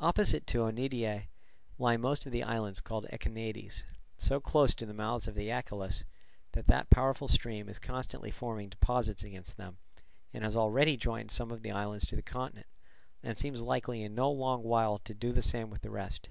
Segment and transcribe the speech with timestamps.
[0.00, 1.28] Opposite to Oeniadae
[1.78, 3.84] lie most of the islands called Echinades,
[4.18, 6.04] so close to the mouths of the Achelous
[6.52, 9.78] that that powerful stream is constantly forming deposits against them,
[10.34, 12.66] and has already joined some of the islands to the continent,
[13.22, 16.28] and seems likely in no long while to do the same with the rest.